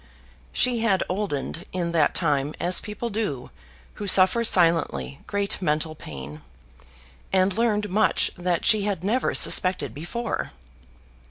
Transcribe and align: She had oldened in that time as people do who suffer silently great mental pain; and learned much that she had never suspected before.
She 0.51 0.79
had 0.79 1.03
oldened 1.07 1.63
in 1.71 1.91
that 1.91 2.15
time 2.15 2.55
as 2.59 2.81
people 2.81 3.11
do 3.11 3.51
who 4.01 4.07
suffer 4.07 4.43
silently 4.43 5.19
great 5.27 5.61
mental 5.61 5.93
pain; 5.93 6.41
and 7.31 7.55
learned 7.55 7.87
much 7.87 8.31
that 8.35 8.65
she 8.65 8.81
had 8.81 9.03
never 9.03 9.35
suspected 9.35 9.93
before. 9.93 10.53